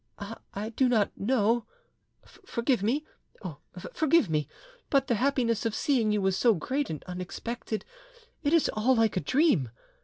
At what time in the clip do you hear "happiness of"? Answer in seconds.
5.13-5.75